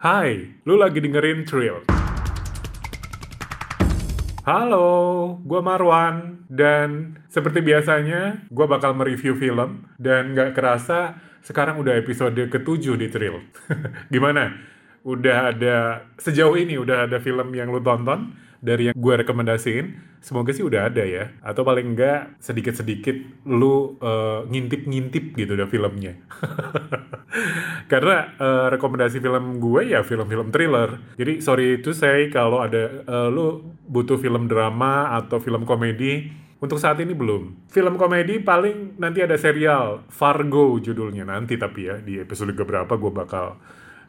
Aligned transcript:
Hai, 0.00 0.56
lu 0.64 0.80
lagi 0.80 0.96
dengerin 0.96 1.44
Trill. 1.44 1.84
Halo, 4.48 4.88
gue 5.44 5.60
Marwan. 5.60 6.48
Dan 6.48 7.20
seperti 7.28 7.60
biasanya, 7.60 8.48
gue 8.48 8.64
bakal 8.64 8.96
mereview 8.96 9.36
film. 9.36 9.92
Dan 10.00 10.32
gak 10.32 10.56
kerasa, 10.56 11.20
sekarang 11.44 11.84
udah 11.84 12.00
episode 12.00 12.32
ketujuh 12.32 12.96
di 12.96 13.12
Trill. 13.12 13.44
Gimana? 14.16 14.56
Udah 15.00 15.54
ada, 15.54 16.04
sejauh 16.20 16.60
ini 16.60 16.76
udah 16.76 17.08
ada 17.08 17.16
film 17.24 17.56
yang 17.56 17.72
lu 17.72 17.80
tonton? 17.80 18.36
Dari 18.60 18.92
yang 18.92 18.96
gue 18.96 19.14
rekomendasiin? 19.24 20.20
Semoga 20.20 20.52
sih 20.52 20.60
udah 20.60 20.92
ada 20.92 21.00
ya. 21.00 21.32
Atau 21.40 21.64
paling 21.64 21.96
enggak 21.96 22.36
sedikit-sedikit 22.44 23.16
lu 23.48 23.96
uh, 24.04 24.44
ngintip-ngintip 24.52 25.32
gitu 25.32 25.56
udah 25.56 25.64
filmnya. 25.64 26.20
Karena 27.92 28.36
uh, 28.36 28.66
rekomendasi 28.68 29.24
film 29.24 29.64
gue 29.64 29.96
ya 29.96 30.04
film-film 30.04 30.52
thriller. 30.52 31.00
Jadi 31.16 31.40
sorry 31.40 31.80
itu 31.80 31.96
saya 31.96 32.28
kalau 32.28 32.60
ada 32.60 33.00
uh, 33.08 33.32
lu 33.32 33.64
butuh 33.88 34.20
film 34.20 34.44
drama 34.44 35.16
atau 35.16 35.40
film 35.40 35.64
komedi 35.64 36.28
untuk 36.60 36.76
saat 36.76 37.00
ini 37.00 37.16
belum. 37.16 37.72
Film 37.72 37.96
komedi 37.96 38.44
paling 38.44 39.00
nanti 39.00 39.24
ada 39.24 39.40
serial 39.40 40.04
Fargo 40.12 40.76
judulnya 40.76 41.24
nanti 41.24 41.56
tapi 41.56 41.88
ya 41.88 41.96
di 41.96 42.20
episode 42.20 42.52
keberapa 42.52 42.92
gue 43.00 43.08
bakal 43.08 43.56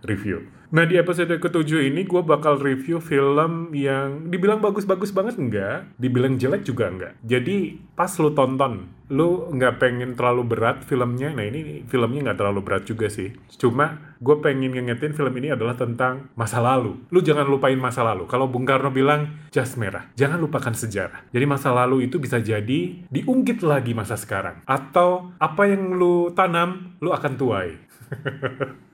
review. 0.05 0.45
Nah 0.71 0.87
di 0.87 0.95
episode 0.95 1.35
ketujuh 1.35 1.83
ini 1.91 2.07
gue 2.07 2.23
bakal 2.23 2.55
review 2.55 3.03
film 3.03 3.75
yang 3.75 4.31
dibilang 4.31 4.63
bagus-bagus 4.63 5.11
banget 5.11 5.35
enggak, 5.35 5.83
dibilang 5.99 6.39
jelek 6.39 6.63
juga 6.63 6.87
enggak. 6.87 7.19
Jadi 7.27 7.75
pas 7.91 8.07
lu 8.07 8.31
tonton, 8.31 8.87
lu 9.11 9.51
nggak 9.51 9.83
pengen 9.83 10.15
terlalu 10.15 10.47
berat 10.47 10.87
filmnya, 10.87 11.35
nah 11.35 11.43
ini 11.43 11.83
filmnya 11.91 12.31
nggak 12.31 12.39
terlalu 12.39 12.63
berat 12.63 12.87
juga 12.87 13.11
sih. 13.11 13.35
Cuma 13.59 14.15
gue 14.23 14.35
pengen 14.39 14.71
ngingetin 14.71 15.11
film 15.11 15.35
ini 15.43 15.51
adalah 15.51 15.75
tentang 15.75 16.31
masa 16.39 16.63
lalu. 16.63 17.03
Lu 17.11 17.19
jangan 17.19 17.51
lupain 17.51 17.75
masa 17.75 18.07
lalu. 18.07 18.23
Kalau 18.31 18.47
Bung 18.47 18.63
Karno 18.63 18.95
bilang 18.95 19.51
jas 19.51 19.75
merah, 19.75 20.07
jangan 20.15 20.39
lupakan 20.39 20.71
sejarah. 20.71 21.27
Jadi 21.35 21.45
masa 21.51 21.75
lalu 21.75 22.07
itu 22.07 22.15
bisa 22.15 22.39
jadi 22.39 23.11
diungkit 23.11 23.59
lagi 23.59 23.91
masa 23.91 24.15
sekarang. 24.15 24.63
Atau 24.63 25.35
apa 25.35 25.67
yang 25.67 25.99
lu 25.99 26.31
tanam, 26.31 26.95
lu 27.03 27.11
akan 27.11 27.35
tuai. 27.35 27.75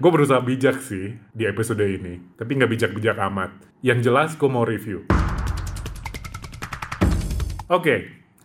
gue 0.00 0.10
berusaha 0.10 0.40
bijak 0.42 0.80
sih 0.80 1.14
di 1.32 1.44
episode 1.44 1.84
ini, 1.84 2.20
tapi 2.34 2.56
nggak 2.56 2.70
bijak-bijak 2.70 3.16
amat. 3.30 3.50
Yang 3.84 4.10
jelas 4.10 4.30
gue 4.34 4.48
mau 4.48 4.64
review. 4.64 5.04
Oke, 7.64 7.80
okay, 7.80 7.98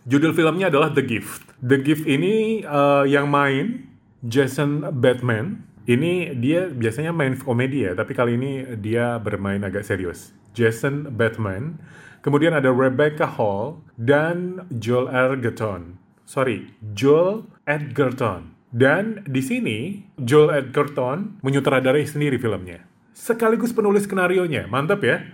judul 0.08 0.32
filmnya 0.32 0.72
adalah 0.72 0.92
The 0.92 1.04
Gift. 1.04 1.44
The 1.60 1.76
Gift 1.80 2.08
ini 2.08 2.64
uh, 2.64 3.04
yang 3.04 3.28
main 3.28 3.90
Jason 4.24 4.84
Bateman. 5.00 5.68
Ini 5.88 6.38
dia 6.38 6.70
biasanya 6.70 7.10
main 7.10 7.34
komedi 7.34 7.88
ya, 7.88 7.96
tapi 7.96 8.14
kali 8.14 8.36
ini 8.36 8.52
dia 8.78 9.18
bermain 9.18 9.60
agak 9.64 9.82
serius. 9.82 10.36
Jason 10.52 11.16
Bateman. 11.16 11.80
Kemudian 12.20 12.52
ada 12.52 12.68
Rebecca 12.68 13.24
Hall 13.24 13.80
dan 13.96 14.68
Joel 14.68 15.08
Edgerton. 15.08 15.96
Sorry, 16.28 16.68
Joel 16.92 17.48
Edgerton. 17.64 18.59
Dan 18.70 19.26
di 19.26 19.42
sini 19.42 20.06
Joel 20.14 20.62
Edgerton 20.62 21.42
menyutradarai 21.42 22.06
sendiri 22.06 22.38
filmnya. 22.38 22.86
Sekaligus 23.10 23.74
penulis 23.74 24.06
skenario-nya, 24.06 24.70
mantap 24.70 25.02
ya. 25.02 25.26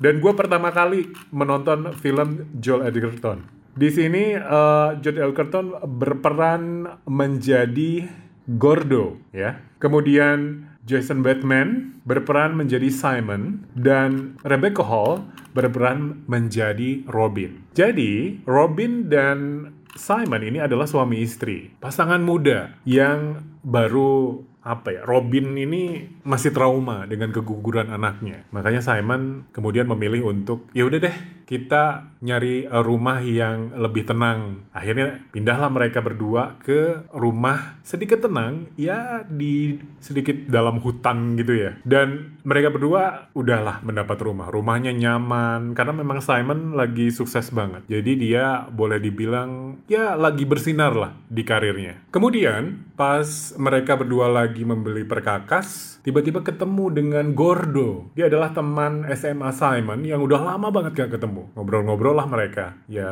Dan 0.00 0.24
gue 0.24 0.32
pertama 0.32 0.72
kali 0.72 1.12
menonton 1.28 1.92
film 2.00 2.48
Joel 2.56 2.88
Edgerton. 2.88 3.44
Di 3.76 3.92
sini 3.92 4.32
uh, 4.32 4.96
Joel 4.98 5.28
Edgerton 5.28 5.76
berperan 6.00 6.88
menjadi 7.04 8.08
Gordo 8.48 9.20
ya. 9.30 9.60
Kemudian 9.78 10.66
Jason 10.88 11.22
Bateman 11.22 12.00
berperan 12.08 12.56
menjadi 12.56 12.88
Simon 12.90 13.62
dan 13.76 14.40
Rebecca 14.42 14.82
Hall 14.82 15.22
berperan 15.52 16.24
menjadi 16.26 17.04
Robin. 17.06 17.62
Jadi 17.76 18.42
Robin 18.48 19.06
dan 19.06 19.70
Simon 19.94 20.42
ini 20.46 20.58
adalah 20.62 20.86
suami 20.86 21.22
istri, 21.22 21.70
pasangan 21.78 22.22
muda 22.22 22.78
yang 22.86 23.42
baru 23.64 24.44
apa 24.60 24.92
ya 24.92 25.02
Robin 25.08 25.56
ini 25.56 26.08
masih 26.24 26.52
trauma 26.52 27.08
dengan 27.08 27.32
keguguran 27.32 27.88
anaknya. 27.88 28.44
Makanya 28.52 28.84
Simon 28.84 29.48
kemudian 29.56 29.88
memilih 29.88 30.28
untuk 30.28 30.68
ya 30.76 30.84
udah 30.84 31.00
deh 31.00 31.16
kita 31.50 32.14
nyari 32.22 32.70
uh, 32.70 32.78
rumah 32.78 33.18
yang 33.26 33.74
lebih 33.74 34.06
tenang. 34.06 34.70
Akhirnya 34.70 35.18
pindahlah 35.34 35.66
mereka 35.66 35.98
berdua 35.98 36.54
ke 36.62 37.10
rumah 37.10 37.82
sedikit 37.82 38.22
tenang 38.22 38.70
ya 38.78 39.26
di 39.26 39.74
sedikit 39.98 40.46
dalam 40.46 40.78
hutan 40.78 41.34
gitu 41.34 41.58
ya. 41.58 41.74
Dan 41.82 42.38
mereka 42.46 42.70
berdua 42.70 43.34
udahlah 43.34 43.82
mendapat 43.82 44.22
rumah. 44.22 44.46
Rumahnya 44.46 44.94
nyaman 44.94 45.74
karena 45.74 45.90
memang 45.90 46.22
Simon 46.22 46.78
lagi 46.78 47.10
sukses 47.10 47.50
banget. 47.50 47.82
Jadi 47.90 48.30
dia 48.30 48.70
boleh 48.70 49.02
dibilang 49.02 49.82
ya 49.90 50.14
lagi 50.14 50.46
bersinar 50.46 50.94
lah 50.94 51.18
di 51.26 51.42
karirnya. 51.42 51.98
Kemudian 52.14 52.94
pas 52.94 53.56
mereka 53.58 53.98
berdua 53.98 54.30
lagi 54.30 54.49
lagi 54.50 54.66
membeli 54.66 55.06
perkakas, 55.06 56.02
tiba-tiba 56.02 56.42
ketemu 56.42 56.90
dengan 56.90 57.30
Gordo. 57.38 58.10
Dia 58.18 58.26
adalah 58.26 58.50
teman 58.50 59.06
SMA 59.14 59.54
Simon 59.54 60.02
yang 60.02 60.18
udah 60.18 60.42
lama 60.42 60.74
banget 60.74 61.06
gak 61.06 61.14
ketemu. 61.14 61.54
Ngobrol-ngobrol 61.54 62.18
lah 62.18 62.26
mereka. 62.26 62.74
Ya, 62.90 63.06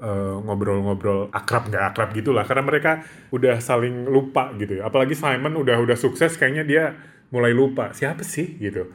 ngobrol 0.00 0.80
ngobrol-ngobrol 0.80 1.20
akrab 1.36 1.68
gak 1.68 1.92
akrab 1.92 2.16
gitulah. 2.16 2.48
Karena 2.48 2.64
mereka 2.64 3.04
udah 3.28 3.60
saling 3.60 4.08
lupa 4.08 4.56
gitu. 4.56 4.80
Apalagi 4.80 5.12
Simon 5.12 5.60
udah 5.60 5.76
udah 5.84 6.00
sukses 6.00 6.40
kayaknya 6.40 6.64
dia 6.64 6.84
mulai 7.28 7.52
lupa. 7.52 7.92
Siapa 7.92 8.24
sih 8.24 8.56
gitu 8.56 8.88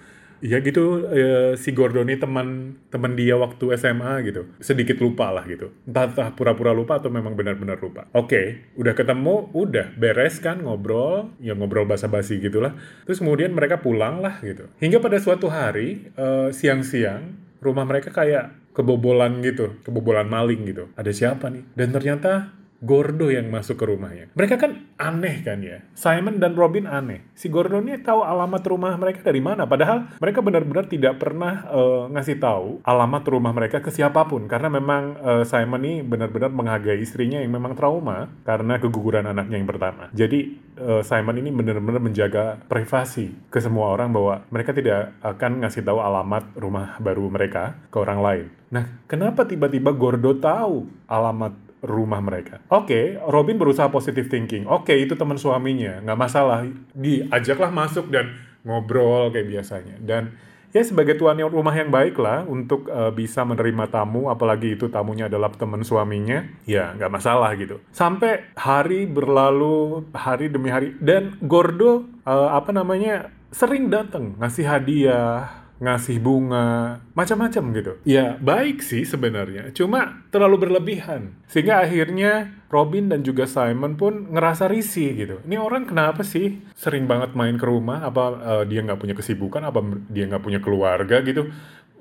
Iya 0.45 0.61
gitu 0.61 1.09
e, 1.09 1.23
si 1.57 1.73
Gordon 1.73 2.06
ini 2.06 2.22
teman 2.22 2.78
teman 2.94 3.17
dia 3.17 3.33
waktu 3.33 3.73
SMA 3.81 4.22
gitu. 4.29 4.45
Sedikit 4.61 5.01
lupa 5.01 5.33
lah 5.33 5.41
gitu. 5.50 5.73
Entah 5.89 6.13
pura-pura 6.38 6.69
lupa 6.69 7.01
atau 7.01 7.09
memang 7.09 7.33
benar-benar 7.33 7.81
lupa. 7.81 8.06
Oke 8.13 8.29
okay, 8.29 8.45
udah 8.78 8.94
ketemu 8.94 9.50
udah 9.57 9.97
beres 9.97 10.38
kan 10.38 10.61
ngobrol. 10.61 11.33
Ya 11.41 11.57
ngobrol 11.57 11.89
basa-basi 11.89 12.38
gitulah. 12.38 12.78
Terus 13.09 13.25
kemudian 13.25 13.57
mereka 13.57 13.81
pulang 13.81 14.22
lah 14.22 14.38
gitu. 14.45 14.69
Hingga 14.78 15.01
pada 15.01 15.17
suatu 15.17 15.50
hari 15.50 16.13
siang 16.53 16.85
siang-siang 16.85 17.39
rumah 17.63 17.88
mereka 17.88 18.12
kayak 18.12 18.75
kebobolan 18.75 19.39
gitu 19.41 19.79
kebobolan 19.81 20.27
maling 20.27 20.67
gitu. 20.67 20.91
Ada 21.00 21.09
siapa 21.16 21.47
nih? 21.50 21.63
Dan 21.73 21.95
ternyata 21.95 22.51
Gordo 22.85 23.34
yang 23.34 23.50
masuk 23.50 23.81
ke 23.81 23.85
rumahnya. 23.90 24.29
Mereka 24.38 24.62
kan 24.62 24.85
aneh 25.01 25.41
kan 25.41 25.59
ya. 25.66 25.81
Simon 25.97 26.38
dan 26.38 26.53
Robin 26.53 26.85
aneh. 26.85 27.25
Si 27.34 27.50
Gordo 27.50 27.81
ini 27.81 27.97
tahu 27.97 28.22
alamat 28.22 28.62
rumah 28.69 28.94
mereka 28.96 29.25
dari 29.25 29.41
mana. 29.41 29.66
Padahal 29.66 30.13
mereka 30.22 30.46
benar-benar 30.46 30.85
tidak 30.85 31.18
pernah 31.18 31.66
uh, 31.68 32.06
ngasih 32.13 32.38
tahu 32.38 32.85
alamat 32.85 33.24
rumah 33.25 33.51
mereka 33.51 33.81
ke 33.81 33.90
siapa 33.90 34.29
pun. 34.29 34.45
Karena 34.45 34.69
memang 34.69 35.18
uh, 35.18 35.44
Simon 35.44 35.81
ini 35.81 36.06
benar-benar 36.06 36.53
menghargai 36.53 37.01
istrinya 37.01 37.41
yang 37.41 37.51
memang 37.51 37.74
trauma 37.74 38.29
karena 38.45 38.78
keguguran 38.78 39.25
anaknya 39.25 39.57
yang 39.57 39.68
pertama. 39.68 40.13
Jadi 40.13 40.62
uh, 40.78 41.01
Simon 41.01 41.41
ini 41.41 41.50
benar-benar 41.50 42.00
menjaga 42.00 42.62
privasi 42.69 43.34
ke 43.50 43.57
semua 43.57 43.90
orang 43.97 44.13
bahwa 44.13 44.45
mereka 44.53 44.72
tidak 44.78 45.18
akan 45.25 45.66
ngasih 45.66 45.81
tahu 45.81 45.97
alamat 45.97 46.53
rumah 46.53 47.01
baru 47.01 47.25
mereka 47.34 47.81
ke 47.90 47.97
orang 47.97 48.19
lain. 48.22 48.47
Nah, 48.75 48.85
kenapa 49.07 49.47
tiba-tiba 49.47 49.95
Gordo 49.95 50.35
tahu 50.35 50.90
alamat 51.07 51.65
rumah 51.85 52.19
mereka. 52.19 52.59
Oke, 52.73 52.90
okay, 52.90 53.06
Robin 53.29 53.56
berusaha 53.56 53.88
positive 53.94 54.28
thinking. 54.28 54.66
Oke, 54.66 54.91
okay, 54.91 54.97
itu 55.06 55.13
teman 55.13 55.38
suaminya, 55.38 56.01
nggak 56.01 56.19
masalah. 56.19 56.66
Diajaklah 56.97 57.72
masuk 57.72 58.09
dan 58.09 58.34
ngobrol 58.66 59.29
kayak 59.29 59.47
biasanya. 59.47 59.95
Dan 60.01 60.34
ya 60.75 60.84
sebagai 60.84 61.16
tuan 61.16 61.40
rumah 61.40 61.72
yang 61.72 61.88
baik 61.94 62.19
lah 62.19 62.44
untuk 62.44 62.91
uh, 62.91 63.13
bisa 63.13 63.45
menerima 63.47 63.88
tamu, 63.88 64.28
apalagi 64.28 64.75
itu 64.75 64.91
tamunya 64.91 65.31
adalah 65.31 65.53
teman 65.53 65.85
suaminya, 65.85 66.44
ya 66.68 66.91
nggak 66.97 67.13
masalah 67.13 67.53
gitu. 67.56 67.79
Sampai 67.95 68.51
hari 68.59 69.07
berlalu, 69.07 70.09
hari 70.12 70.51
demi 70.51 70.68
hari, 70.74 70.97
dan 71.00 71.40
Gordo 71.45 72.09
uh, 72.28 72.51
apa 72.51 72.75
namanya 72.75 73.31
sering 73.56 73.88
datang 73.88 74.35
ngasih 74.35 74.68
hadiah 74.68 75.64
ngasih 75.80 76.24
bunga, 76.24 77.04
macam-macam 77.12 77.63
gitu. 77.75 77.94
Ya 78.07 78.39
baik 78.39 78.80
sih 78.80 79.04
sebenarnya, 79.04 79.75
cuma 79.75 80.24
terlalu 80.31 80.68
berlebihan. 80.68 81.36
Sehingga 81.51 81.83
akhirnya 81.83 82.56
Robin 82.72 83.07
dan 83.07 83.24
juga 83.24 83.48
Simon 83.48 83.95
pun 83.95 84.31
ngerasa 84.31 84.68
risih 84.68 85.12
gitu. 85.16 85.36
Ini 85.48 85.56
orang 85.60 85.88
kenapa 85.88 86.24
sih 86.27 86.60
sering 86.75 87.07
banget 87.07 87.31
main 87.38 87.56
ke 87.56 87.63
rumah? 87.63 88.04
Apa 88.04 88.24
uh, 88.36 88.63
dia 88.68 88.83
nggak 88.83 89.00
punya 89.00 89.16
kesibukan? 89.16 89.63
Apa 89.63 89.80
dia 90.12 90.27
nggak 90.27 90.44
punya 90.44 90.60
keluarga 90.60 91.24
gitu? 91.24 91.51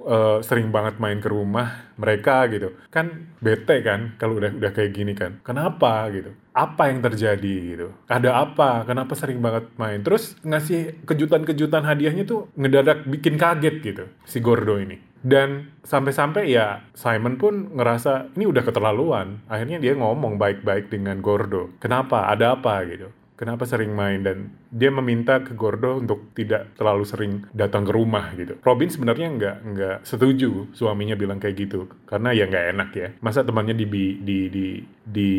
Uh, 0.05 0.39
sering 0.45 0.69
banget 0.71 1.01
main 1.01 1.19
ke 1.19 1.29
rumah 1.33 1.91
mereka 1.97 2.47
gitu. 2.53 2.77
Kan 2.93 3.33
bete 3.41 3.81
kan 3.81 4.15
kalau 4.21 4.39
udah 4.39 4.53
udah 4.55 4.71
kayak 4.71 4.93
gini 4.95 5.12
kan. 5.17 5.41
Kenapa 5.43 6.06
gitu? 6.12 6.37
Apa 6.55 6.93
yang 6.93 7.03
terjadi 7.03 7.55
gitu? 7.75 7.89
Ada 8.06 8.47
apa? 8.47 8.87
Kenapa 8.87 9.19
sering 9.19 9.43
banget 9.43 9.67
main? 9.75 10.05
Terus 10.06 10.39
ngasih 10.47 11.03
kejutan-kejutan 11.09 11.83
hadiahnya 11.83 12.29
tuh 12.29 12.53
ngedadak 12.55 13.09
bikin 13.11 13.35
kaget 13.35 13.77
gitu 13.83 14.05
si 14.29 14.39
Gordo 14.39 14.79
ini. 14.79 15.01
Dan 15.25 15.73
sampai-sampai 15.81 16.53
ya 16.53 16.85
Simon 16.93 17.41
pun 17.41 17.73
ngerasa 17.73 18.37
ini 18.37 18.45
udah 18.45 18.61
keterlaluan. 18.61 19.41
Akhirnya 19.49 19.81
dia 19.81 19.97
ngomong 19.97 20.37
baik-baik 20.37 20.93
dengan 20.93 21.25
Gordo. 21.25 21.73
Kenapa? 21.81 22.29
Ada 22.29 22.61
apa 22.61 22.85
gitu 22.85 23.09
kenapa 23.35 23.67
sering 23.67 23.93
main 23.95 24.23
dan 24.23 24.55
dia 24.71 24.91
meminta 24.91 25.43
ke 25.43 25.55
Gordo 25.55 25.99
untuk 25.99 26.35
tidak 26.35 26.75
terlalu 26.79 27.05
sering 27.07 27.33
datang 27.51 27.83
ke 27.87 27.93
rumah 27.95 28.35
gitu. 28.39 28.59
Robin 28.63 28.91
sebenarnya 28.91 29.29
nggak 29.35 29.57
nggak 29.75 29.97
setuju 30.07 30.71
suaminya 30.75 31.19
bilang 31.19 31.43
kayak 31.43 31.67
gitu 31.67 31.91
karena 32.07 32.31
ya 32.35 32.47
nggak 32.47 32.67
enak 32.75 32.91
ya. 32.95 33.09
Masa 33.23 33.43
temannya 33.43 33.75
di 33.75 33.87
di 34.23 34.39
di 34.51 34.67
di 35.05 35.31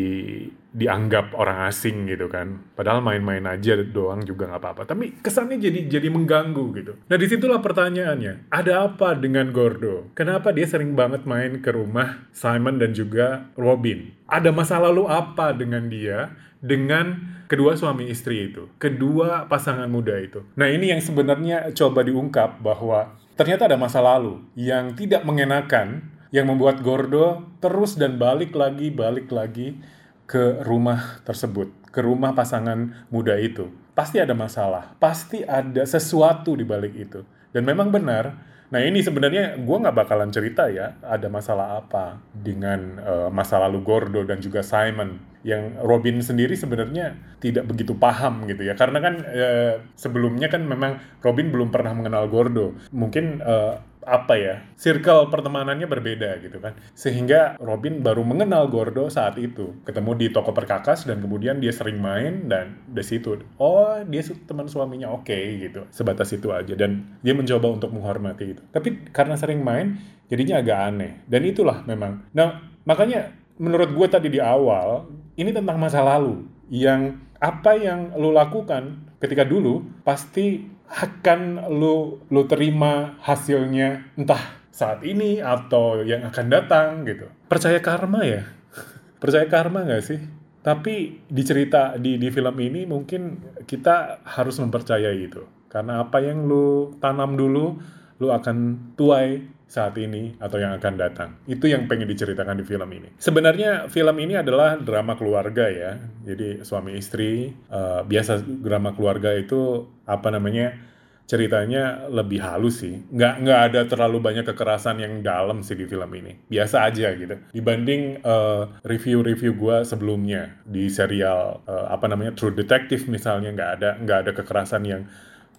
dianggap 0.76 1.32
orang 1.32 1.72
asing 1.72 2.04
gitu 2.04 2.28
kan. 2.28 2.60
Padahal 2.76 3.00
main-main 3.00 3.42
aja 3.48 3.80
doang 3.80 4.20
juga 4.28 4.44
nggak 4.52 4.60
apa-apa. 4.60 4.82
Tapi 4.84 5.24
kesannya 5.24 5.56
jadi 5.56 5.88
jadi 5.88 6.08
mengganggu 6.12 6.64
gitu. 6.76 6.92
Nah 7.08 7.16
di 7.16 7.26
situlah 7.26 7.64
pertanyaannya. 7.64 8.52
Ada 8.52 8.92
apa 8.92 9.16
dengan 9.16 9.48
Gordo? 9.56 10.12
Kenapa 10.12 10.52
dia 10.52 10.68
sering 10.68 10.92
banget 10.92 11.24
main 11.24 11.64
ke 11.64 11.72
rumah 11.72 12.28
Simon 12.36 12.76
dan 12.76 12.92
juga 12.92 13.48
Robin? 13.56 14.12
Ada 14.28 14.52
masa 14.52 14.76
lalu 14.76 15.08
apa 15.08 15.56
dengan 15.56 15.88
dia? 15.88 16.36
Dengan 16.60 17.35
kedua 17.46 17.78
suami 17.78 18.10
istri 18.10 18.50
itu, 18.52 18.70
kedua 18.78 19.46
pasangan 19.50 19.88
muda 19.90 20.14
itu. 20.18 20.42
Nah 20.58 20.70
ini 20.70 20.92
yang 20.92 21.02
sebenarnya 21.02 21.72
coba 21.72 22.02
diungkap 22.02 22.62
bahwa 22.62 23.14
ternyata 23.34 23.70
ada 23.70 23.78
masa 23.78 24.02
lalu 24.02 24.42
yang 24.58 24.94
tidak 24.94 25.22
mengenakan, 25.22 26.10
yang 26.34 26.46
membuat 26.50 26.82
Gordo 26.82 27.46
terus 27.62 27.94
dan 27.96 28.18
balik 28.18 28.54
lagi, 28.54 28.90
balik 28.90 29.30
lagi 29.30 29.78
ke 30.26 30.66
rumah 30.66 31.22
tersebut, 31.22 31.70
ke 31.94 32.02
rumah 32.02 32.34
pasangan 32.34 33.06
muda 33.08 33.38
itu. 33.38 33.70
Pasti 33.96 34.20
ada 34.20 34.36
masalah, 34.36 34.92
pasti 35.00 35.40
ada 35.46 35.86
sesuatu 35.88 36.52
di 36.52 36.68
balik 36.68 36.92
itu. 36.92 37.24
Dan 37.54 37.64
memang 37.64 37.88
benar, 37.88 38.36
Nah 38.66 38.82
ini 38.82 38.98
sebenarnya 38.98 39.62
gue 39.62 39.76
nggak 39.78 39.94
bakalan 39.94 40.30
cerita 40.34 40.66
ya 40.66 40.98
ada 40.98 41.30
masalah 41.30 41.78
apa 41.78 42.18
dengan 42.34 42.98
uh, 42.98 43.28
masa 43.30 43.62
lalu 43.62 43.78
Gordo 43.86 44.26
dan 44.26 44.42
juga 44.42 44.66
Simon 44.66 45.22
yang 45.46 45.78
Robin 45.78 46.18
sendiri 46.18 46.58
sebenarnya 46.58 47.14
tidak 47.38 47.70
begitu 47.70 47.94
paham 47.94 48.50
gitu 48.50 48.66
ya. 48.66 48.74
Karena 48.74 48.98
kan 48.98 49.14
uh, 49.22 49.78
sebelumnya 49.94 50.50
kan 50.50 50.66
memang 50.66 50.98
Robin 51.22 51.54
belum 51.54 51.70
pernah 51.70 51.94
mengenal 51.94 52.26
Gordo. 52.26 52.74
Mungkin 52.90 53.38
uh, 53.46 53.78
apa 54.06 54.38
ya 54.38 54.62
circle 54.78 55.30
pertemanannya 55.30 55.86
berbeda 55.86 56.42
gitu 56.42 56.58
kan. 56.58 56.74
Sehingga 56.98 57.54
Robin 57.62 58.02
baru 58.02 58.26
mengenal 58.26 58.66
Gordo 58.66 59.06
saat 59.06 59.38
itu. 59.38 59.78
Ketemu 59.86 60.10
di 60.18 60.26
toko 60.34 60.50
perkakas 60.50 61.06
dan 61.06 61.22
kemudian 61.22 61.62
dia 61.62 61.70
sering 61.70 62.02
main 62.02 62.50
dan 62.50 62.82
dari 62.90 63.06
situ 63.06 63.38
oh 63.62 64.02
dia 64.02 64.26
teman 64.50 64.66
suaminya 64.66 65.14
oke 65.14 65.30
okay, 65.30 65.62
gitu. 65.62 65.86
Sebatas 65.94 66.34
itu 66.34 66.50
aja. 66.50 66.74
Dan 66.74 67.22
dia 67.22 67.38
mencoba 67.38 67.70
untuk 67.70 67.94
menghormati 67.94 68.58
itu. 68.58 68.62
Tapi 68.74 69.14
karena 69.14 69.38
sering 69.38 69.62
main 69.62 69.94
jadinya 70.26 70.58
agak 70.58 70.78
aneh. 70.90 71.12
Dan 71.30 71.46
itulah 71.46 71.86
memang. 71.86 72.26
Nah 72.34 72.66
makanya 72.82 73.45
menurut 73.56 73.90
gue 73.92 74.06
tadi 74.08 74.28
di 74.28 74.40
awal 74.40 75.08
ini 75.36 75.52
tentang 75.52 75.76
masa 75.80 76.00
lalu 76.04 76.44
yang 76.72 77.20
apa 77.36 77.76
yang 77.76 78.16
lo 78.16 78.32
lakukan 78.32 79.12
ketika 79.20 79.44
dulu 79.44 79.84
pasti 80.04 80.64
akan 80.86 81.66
lu 81.72 82.22
lu 82.30 82.42
terima 82.46 83.18
hasilnya 83.20 84.14
entah 84.14 84.62
saat 84.70 85.02
ini 85.02 85.40
atau 85.40 86.04
yang 86.04 86.28
akan 86.28 86.46
datang 86.52 86.88
gitu. 87.08 87.26
Percaya 87.48 87.80
karma 87.80 88.22
ya? 88.28 88.44
Percaya 89.22 89.48
karma 89.48 89.88
nggak 89.88 90.04
sih? 90.04 90.20
Tapi 90.60 91.24
di 91.26 91.42
cerita 91.46 91.96
di 91.96 92.20
di 92.20 92.28
film 92.28 92.56
ini 92.60 92.84
mungkin 92.84 93.40
kita 93.64 94.26
harus 94.26 94.60
mempercayai 94.60 95.16
itu. 95.16 95.42
Karena 95.66 96.04
apa 96.04 96.22
yang 96.22 96.44
lu 96.44 96.96
tanam 97.02 97.34
dulu, 97.34 97.76
lu 98.20 98.28
akan 98.30 98.56
tuai 98.94 99.55
saat 99.66 99.98
ini 99.98 100.38
atau 100.38 100.62
yang 100.62 100.78
akan 100.78 100.94
datang. 100.94 101.30
Itu 101.44 101.66
yang 101.66 101.90
pengen 101.90 102.06
diceritakan 102.06 102.62
di 102.62 102.64
film 102.64 102.86
ini. 102.94 103.10
Sebenarnya 103.18 103.90
film 103.90 104.16
ini 104.22 104.38
adalah 104.38 104.78
drama 104.78 105.18
keluarga 105.18 105.66
ya. 105.66 105.98
Jadi 106.22 106.62
suami 106.62 106.94
istri 106.94 107.50
uh, 107.70 108.06
biasa 108.06 108.46
drama 108.46 108.94
keluarga 108.94 109.34
itu 109.34 109.84
apa 110.06 110.30
namanya? 110.30 110.94
ceritanya 111.26 112.06
lebih 112.06 112.38
halus 112.38 112.86
sih. 112.86 113.02
Nggak 113.10 113.34
nggak 113.42 113.60
ada 113.70 113.80
terlalu 113.90 114.22
banyak 114.22 114.46
kekerasan 114.46 115.02
yang 115.02 115.26
dalam 115.26 115.60
sih 115.60 115.74
di 115.74 115.84
film 115.84 116.06
ini. 116.14 116.38
Biasa 116.46 116.86
aja 116.86 117.12
gitu. 117.18 117.34
Dibanding 117.50 118.22
uh, 118.22 118.80
review-review 118.86 119.58
gue 119.58 119.76
sebelumnya 119.82 120.62
di 120.62 120.86
serial 120.86 121.66
uh, 121.66 121.90
apa 121.90 122.06
namanya 122.06 122.32
True 122.38 122.54
Detective 122.54 123.10
misalnya 123.10 123.50
nggak 123.52 123.70
ada 123.82 123.90
nggak 123.98 124.18
ada 124.22 124.32
kekerasan 124.38 124.82
yang 124.86 125.02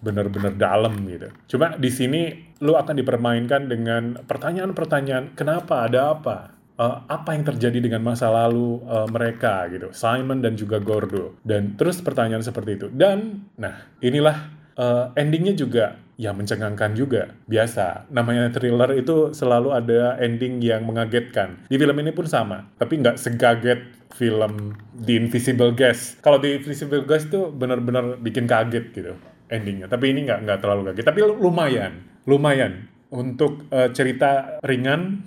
benar-benar 0.02 0.54
dalam 0.54 0.94
gitu. 1.06 1.28
Cuma 1.56 1.74
di 1.74 1.90
sini 1.90 2.22
lu 2.62 2.74
akan 2.74 2.94
dipermainkan 2.98 3.70
dengan 3.70 4.18
pertanyaan-pertanyaan 4.26 5.34
kenapa 5.34 5.86
ada 5.86 6.14
apa? 6.14 6.38
Uh, 6.78 7.02
apa 7.10 7.34
yang 7.34 7.42
terjadi 7.42 7.82
dengan 7.82 8.06
masa 8.06 8.30
lalu 8.30 8.78
uh, 8.86 9.02
mereka 9.10 9.66
gitu 9.66 9.90
Simon 9.90 10.38
dan 10.38 10.54
juga 10.54 10.78
Gordo. 10.78 11.34
Dan 11.42 11.74
terus 11.74 11.98
pertanyaan 11.98 12.46
seperti 12.46 12.78
itu. 12.78 12.86
Dan 12.86 13.50
nah 13.58 13.82
inilah 13.98 14.46
uh, 14.78 15.10
endingnya 15.18 15.58
juga 15.58 15.98
ya 16.14 16.30
mencengangkan 16.30 16.94
juga. 16.94 17.34
Biasa 17.50 18.06
namanya 18.14 18.54
thriller 18.54 18.94
itu 18.94 19.34
selalu 19.34 19.74
ada 19.74 20.22
ending 20.22 20.62
yang 20.62 20.86
mengagetkan. 20.86 21.66
Di 21.66 21.74
film 21.74 21.98
ini 21.98 22.14
pun 22.14 22.30
sama 22.30 22.70
tapi 22.78 23.02
nggak 23.02 23.18
segaget 23.18 23.82
film 24.14 24.78
The 24.94 25.18
Invisible 25.18 25.74
Guest. 25.74 26.22
Kalau 26.22 26.38
The 26.38 26.62
Invisible 26.62 27.02
Guest 27.02 27.34
tuh 27.34 27.50
benar-benar 27.50 28.22
bikin 28.22 28.46
kaget 28.46 28.94
gitu 28.94 29.18
endingnya. 29.48 29.88
Tapi 29.90 30.12
ini 30.12 30.28
nggak 30.28 30.38
nggak 30.44 30.58
terlalu 30.60 30.92
kaget. 30.92 31.06
Tapi 31.08 31.20
lumayan, 31.24 31.92
lumayan 32.24 32.88
untuk 33.12 33.68
uh, 33.72 33.90
cerita 33.92 34.60
ringan. 34.64 35.24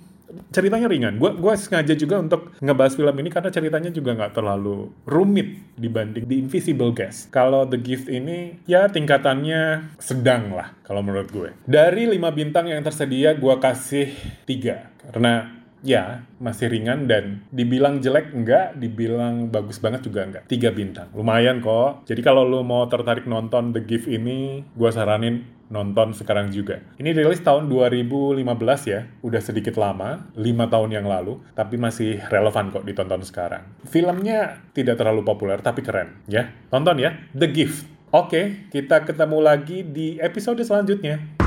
Ceritanya 0.48 0.88
ringan. 0.88 1.20
Gue 1.20 1.36
gua 1.36 1.52
sengaja 1.60 1.92
juga 1.92 2.16
untuk 2.16 2.56
ngebahas 2.64 2.96
film 2.96 3.12
ini 3.20 3.28
karena 3.28 3.52
ceritanya 3.52 3.92
juga 3.92 4.16
nggak 4.16 4.32
terlalu 4.32 4.88
rumit 5.04 5.60
dibanding 5.76 6.24
The 6.24 6.36
Invisible 6.40 6.96
Guest. 6.96 7.28
Kalau 7.28 7.68
The 7.68 7.76
Gift 7.76 8.08
ini 8.08 8.56
ya 8.64 8.88
tingkatannya 8.88 9.92
sedang 10.00 10.56
lah 10.56 10.72
kalau 10.88 11.04
menurut 11.04 11.28
gue. 11.28 11.52
Dari 11.68 12.08
lima 12.08 12.32
bintang 12.32 12.64
yang 12.64 12.80
tersedia 12.80 13.36
gue 13.36 13.54
kasih 13.60 14.08
tiga 14.48 14.88
karena 15.04 15.61
ya 15.82 16.24
masih 16.38 16.70
ringan 16.70 17.10
dan 17.10 17.44
dibilang 17.50 17.98
jelek 17.98 18.32
enggak, 18.32 18.78
dibilang 18.78 19.50
bagus 19.50 19.82
banget 19.82 20.06
juga 20.06 20.24
enggak. 20.24 20.46
Tiga 20.48 20.70
bintang, 20.70 21.10
lumayan 21.12 21.58
kok. 21.60 22.06
Jadi 22.08 22.22
kalau 22.22 22.46
lo 22.46 22.62
mau 22.62 22.86
tertarik 22.86 23.26
nonton 23.26 23.74
The 23.74 23.82
Gift 23.84 24.08
ini, 24.08 24.62
gue 24.74 24.90
saranin 24.90 25.44
nonton 25.72 26.12
sekarang 26.12 26.52
juga. 26.52 26.84
Ini 27.00 27.16
rilis 27.16 27.40
tahun 27.40 27.66
2015 27.66 28.44
ya, 28.92 29.08
udah 29.24 29.40
sedikit 29.40 29.80
lama, 29.80 30.28
5 30.36 30.44
tahun 30.68 30.90
yang 30.92 31.08
lalu, 31.08 31.40
tapi 31.56 31.80
masih 31.80 32.20
relevan 32.28 32.68
kok 32.68 32.84
ditonton 32.84 33.24
sekarang. 33.24 33.64
Filmnya 33.88 34.60
tidak 34.76 35.00
terlalu 35.00 35.24
populer, 35.24 35.58
tapi 35.64 35.80
keren 35.80 36.22
ya. 36.28 36.52
Tonton 36.68 37.00
ya, 37.00 37.16
The 37.32 37.48
Gift. 37.48 37.88
Oke, 38.12 38.68
kita 38.68 39.08
ketemu 39.08 39.40
lagi 39.40 39.80
di 39.80 40.20
episode 40.20 40.60
selanjutnya. 40.60 41.41